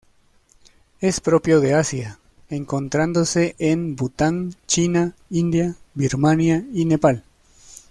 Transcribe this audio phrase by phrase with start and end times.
[0.99, 2.17] Es propio de Asia,
[2.49, 7.23] encontrándose en Bután, China, India, Birmania y Nepal.